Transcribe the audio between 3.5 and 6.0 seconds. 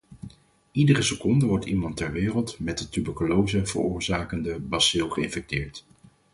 veroorzakende bacil geïnfecteerd.